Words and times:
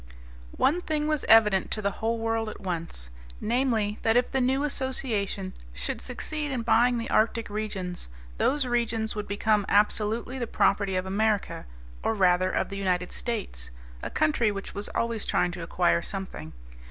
One 0.57 0.81
thing 0.81 1.05
was 1.07 1.25
evident 1.25 1.69
to 1.69 1.81
the 1.83 1.91
whole 2.01 2.17
world 2.17 2.49
at 2.49 2.59
once, 2.59 3.11
namely, 3.39 3.99
that 4.01 4.17
if 4.17 4.31
the 4.31 4.41
new 4.41 4.63
association 4.63 5.53
should 5.73 6.01
succeed 6.01 6.49
in 6.49 6.63
buying 6.63 6.97
the 6.97 7.07
Arctic 7.11 7.51
regions, 7.51 8.07
those 8.39 8.65
regions 8.65 9.15
would 9.15 9.27
become 9.27 9.63
absolutely 9.69 10.39
the 10.39 10.47
property 10.47 10.95
of 10.95 11.05
America 11.05 11.67
or 12.01 12.15
rather 12.15 12.49
of 12.49 12.69
the 12.69 12.77
United 12.77 13.11
States, 13.11 13.69
a 14.01 14.09
country 14.09 14.51
which 14.51 14.73
was 14.73 14.89
always 14.89 15.23
trying 15.23 15.51
to 15.51 15.61
acquire 15.61 16.01
something. 16.01 16.53